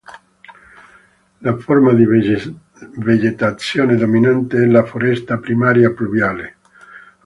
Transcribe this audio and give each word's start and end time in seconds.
La 1.41 1.55
forma 1.57 1.93
di 1.93 2.07
vegetazione 2.07 3.95
dominante 3.95 4.57
è 4.57 4.65
la 4.65 4.83
foresta 4.83 5.37
primaria 5.37 5.91
pluviale. 5.93 6.55